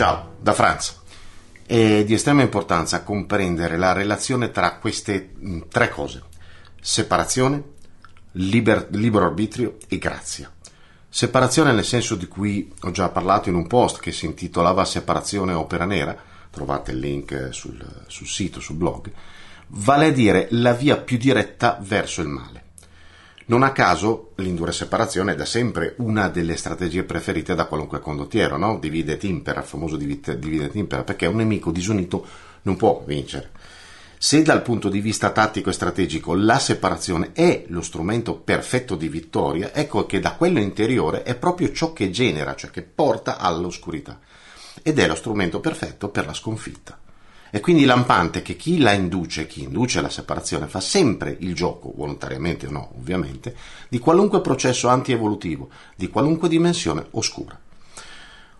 [0.00, 0.98] Ciao, da Franz.
[1.66, 6.22] È di estrema importanza comprendere la relazione tra queste mh, tre cose.
[6.80, 7.62] Separazione,
[8.32, 10.50] liber, libero arbitrio e grazia.
[11.06, 15.52] Separazione nel senso di cui ho già parlato in un post che si intitolava Separazione
[15.52, 16.16] opera nera,
[16.48, 19.12] trovate il link sul, sul sito, sul blog,
[19.66, 22.59] vale a dire la via più diretta verso il male.
[23.50, 28.56] Non a caso l'indura separazione è da sempre una delle strategie preferite da qualunque condottiero,
[28.56, 28.78] no?
[28.78, 32.24] Divide et impera, il famoso divide et impera, perché un nemico disunito
[32.62, 33.50] non può vincere.
[34.16, 39.08] Se dal punto di vista tattico e strategico la separazione è lo strumento perfetto di
[39.08, 44.20] vittoria, ecco che da quello interiore è proprio ciò che genera, cioè che porta all'oscurità.
[44.80, 46.96] Ed è lo strumento perfetto per la sconfitta.
[47.50, 51.92] È quindi lampante che chi la induce, chi induce la separazione, fa sempre il gioco,
[51.96, 53.54] volontariamente o no, ovviamente,
[53.88, 57.58] di qualunque processo antievolutivo, di qualunque dimensione oscura.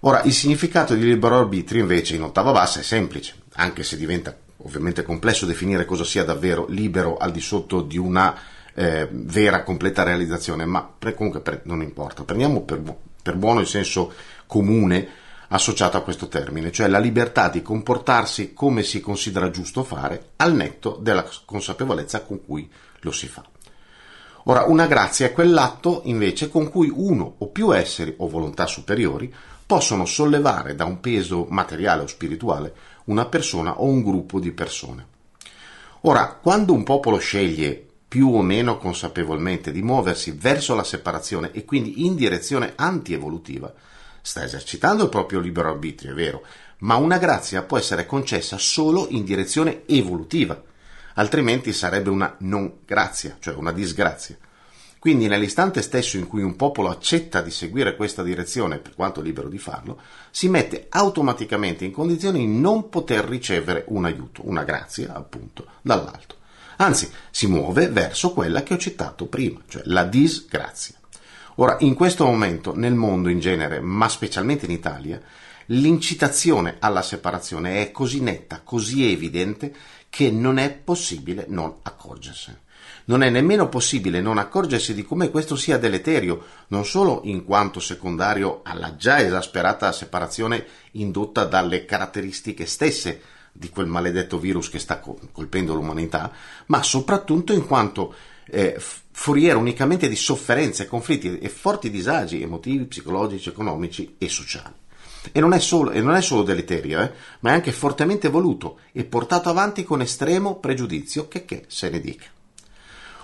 [0.00, 4.34] Ora, il significato di libero arbitrio invece in ottava bassa è semplice, anche se diventa
[4.58, 8.34] ovviamente complesso definire cosa sia davvero libero al di sotto di una
[8.74, 12.24] eh, vera, completa realizzazione, ma pre- comunque pre- non importa.
[12.24, 12.80] Prendiamo per,
[13.22, 14.12] per buono il senso
[14.46, 20.30] comune associato a questo termine, cioè la libertà di comportarsi come si considera giusto fare
[20.36, 23.44] al netto della consapevolezza con cui lo si fa.
[24.44, 29.32] Ora, una grazia è quell'atto invece con cui uno o più esseri o volontà superiori
[29.66, 32.74] possono sollevare da un peso materiale o spirituale
[33.04, 35.06] una persona o un gruppo di persone.
[36.02, 41.66] Ora, quando un popolo sceglie più o meno consapevolmente di muoversi verso la separazione e
[41.66, 43.70] quindi in direzione antievolutiva,
[44.28, 46.44] sta esercitando il proprio libero arbitrio, è vero,
[46.80, 50.62] ma una grazia può essere concessa solo in direzione evolutiva,
[51.14, 54.36] altrimenti sarebbe una non grazia, cioè una disgrazia.
[54.98, 59.48] Quindi nell'istante stesso in cui un popolo accetta di seguire questa direzione, per quanto libero
[59.48, 59.98] di farlo,
[60.30, 66.36] si mette automaticamente in condizione di non poter ricevere un aiuto, una grazia, appunto, dall'alto.
[66.76, 70.97] Anzi, si muove verso quella che ho citato prima, cioè la disgrazia.
[71.60, 75.20] Ora, in questo momento, nel mondo in genere, ma specialmente in Italia,
[75.66, 79.74] l'incitazione alla separazione è così netta, così evidente,
[80.08, 82.60] che non è possibile non accorgersene.
[83.06, 87.80] Non è nemmeno possibile non accorgersi di come questo sia deleterio, non solo in quanto
[87.80, 93.20] secondario alla già esasperata separazione indotta dalle caratteristiche stesse
[93.50, 96.30] di quel maledetto virus che sta colpendo l'umanità,
[96.66, 98.14] ma soprattutto in quanto
[98.50, 98.76] eh,
[99.10, 104.74] foriera unicamente di sofferenze, conflitti e forti disagi emotivi, psicologici, economici e sociali.
[105.32, 109.04] E non è solo, non è solo deleterio, eh, ma è anche fortemente voluto e
[109.04, 112.26] portato avanti con estremo pregiudizio, che che se ne dica.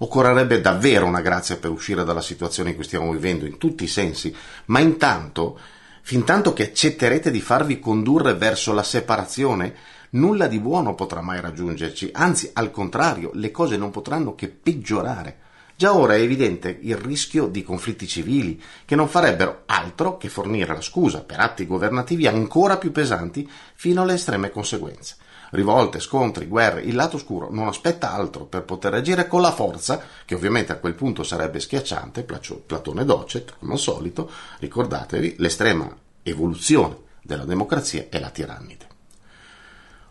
[0.00, 3.88] Occorrerebbe davvero una grazia per uscire dalla situazione in cui stiamo vivendo in tutti i
[3.88, 4.34] sensi,
[4.66, 5.58] ma intanto,
[6.02, 9.74] fin tanto che accetterete di farvi condurre verso la separazione,
[10.10, 15.46] nulla di buono potrà mai raggiungerci, anzi al contrario, le cose non potranno che peggiorare.
[15.76, 20.74] Già ora è evidente il rischio di conflitti civili, che non farebbero altro che fornire
[20.74, 25.16] la scusa per atti governativi ancora più pesanti fino alle estreme conseguenze.
[25.50, 30.02] Rivolte, scontri, guerre, il lato oscuro non aspetta altro per poter agire con la forza,
[30.24, 35.88] che ovviamente a quel punto sarebbe schiacciante, Platone Docet, come al solito, ricordatevi, l'estrema
[36.22, 38.87] evoluzione della democrazia è la tirannide.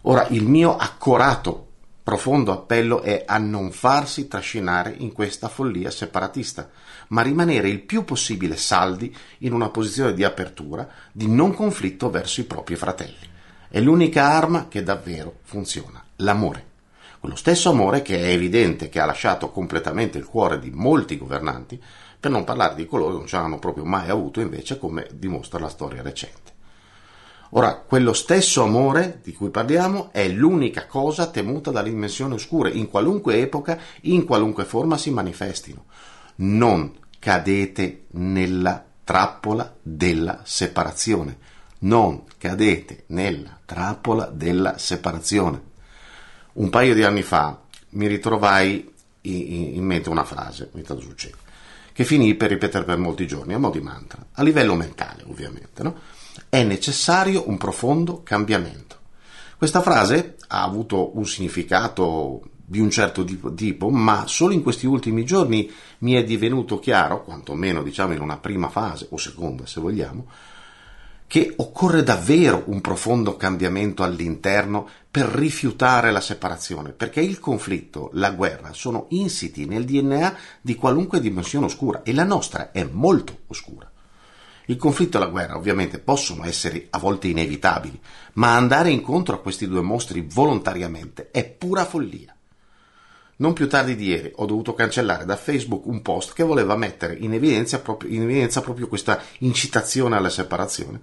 [0.09, 1.67] Ora, il mio accorato,
[2.01, 6.69] profondo appello è a non farsi trascinare in questa follia separatista,
[7.09, 12.39] ma rimanere il più possibile saldi in una posizione di apertura, di non conflitto verso
[12.39, 13.27] i propri fratelli.
[13.67, 16.65] È l'unica arma che davvero funziona, l'amore.
[17.19, 21.83] Quello stesso amore che è evidente che ha lasciato completamente il cuore di molti governanti,
[22.17, 25.59] per non parlare di coloro che non ce l'hanno proprio mai avuto invece, come dimostra
[25.59, 26.55] la storia recente.
[27.51, 32.89] Ora, quello stesso amore di cui parliamo è l'unica cosa temuta dalle dimensioni oscure, in
[32.89, 35.85] qualunque epoca, in qualunque forma si manifestino.
[36.37, 41.37] Non cadete nella trappola della separazione.
[41.79, 45.61] Non cadete nella trappola della separazione.
[46.53, 47.61] Un paio di anni fa
[47.91, 51.35] mi ritrovai in mente una frase, tanto succede,
[51.93, 55.83] che finì per ripetere per molti giorni, a mo' di mantra, a livello mentale ovviamente,
[55.83, 55.95] no?
[56.49, 58.95] È necessario un profondo cambiamento.
[59.57, 65.23] Questa frase ha avuto un significato di un certo tipo, ma solo in questi ultimi
[65.23, 70.27] giorni mi è divenuto chiaro, quantomeno diciamo in una prima fase, o seconda se vogliamo,
[71.27, 78.31] che occorre davvero un profondo cambiamento all'interno per rifiutare la separazione, perché il conflitto, la
[78.31, 83.89] guerra sono insiti nel DNA di qualunque dimensione oscura e la nostra è molto oscura.
[84.69, 87.97] Il conflitto e la guerra ovviamente possono essere a volte inevitabili,
[88.33, 92.35] ma andare incontro a questi due mostri volontariamente è pura follia.
[93.37, 97.15] Non più tardi di ieri ho dovuto cancellare da Facebook un post che voleva mettere
[97.15, 100.99] in evidenza proprio, in evidenza proprio questa incitazione alla separazione.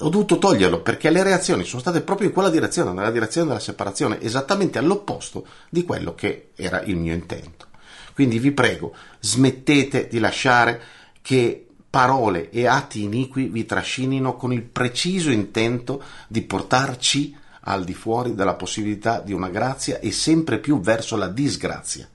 [0.00, 3.60] Ho dovuto toglierlo perché le reazioni sono state proprio in quella direzione, nella direzione della
[3.60, 7.66] separazione, esattamente all'opposto di quello che era il mio intento.
[8.12, 10.80] Quindi vi prego, smettete di lasciare
[11.22, 17.94] che parole e atti iniqui vi trascinino con il preciso intento di portarci al di
[17.94, 22.08] fuori della possibilità di una grazia e sempre più verso la disgrazia.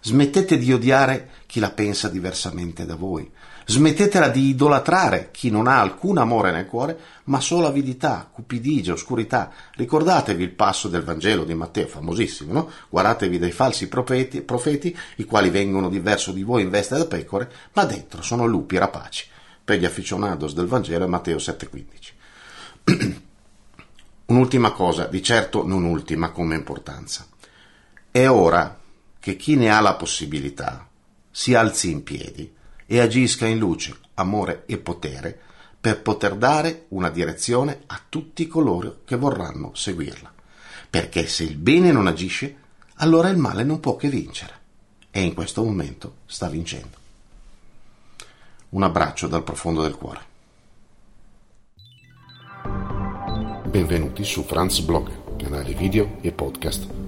[0.00, 3.30] Smettete di odiare chi la pensa diversamente da voi.
[3.70, 9.52] Smettetela di idolatrare chi non ha alcun amore nel cuore, ma solo avidità, cupidigia, oscurità.
[9.74, 12.70] Ricordatevi il passo del Vangelo di Matteo, famosissimo, no?
[12.88, 17.04] Guardatevi dai falsi profeti, profeti, i quali vengono di verso di voi in veste da
[17.04, 19.26] pecore, ma dentro sono lupi rapaci.
[19.62, 23.16] Per gli aficionados del Vangelo è Matteo 7,15.
[24.26, 27.26] Un'ultima cosa, di certo non ultima come importanza.
[28.10, 28.77] È ora
[29.28, 30.88] che chi ne ha la possibilità
[31.30, 32.50] si alzi in piedi
[32.86, 35.38] e agisca in luce, amore e potere
[35.78, 40.32] per poter dare una direzione a tutti coloro che vorranno seguirla.
[40.88, 42.56] Perché se il bene non agisce,
[42.94, 44.54] allora il male non può che vincere.
[45.10, 46.96] E in questo momento sta vincendo.
[48.70, 50.20] Un abbraccio dal profondo del cuore.
[53.66, 57.07] Benvenuti su Franz Blog, canale video e podcast.